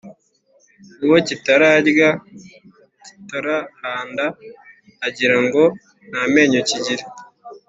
[1.05, 2.09] Uwo kitararya
[3.05, 4.25] (kitarahanda)
[5.07, 5.63] agira ngo
[6.09, 7.05] nta menyo kigira.